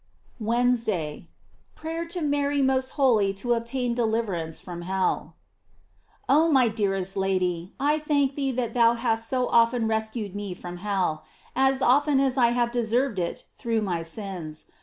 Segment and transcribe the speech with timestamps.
[0.39, 1.27] WEDNESDAY.
[1.75, 5.35] Prayer to Mary most holy to obtain deliverance from hell.
[6.27, 10.77] OH my dearest Lady, I thank thee that thou hast so often rescued me from
[10.77, 11.23] hell:
[11.55, 14.65] as often as I have deserved it through my sins.